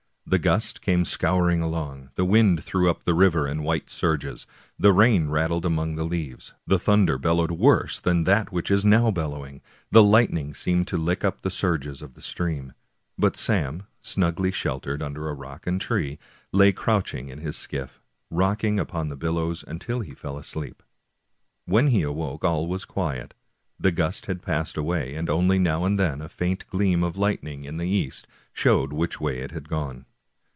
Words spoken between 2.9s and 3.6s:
the river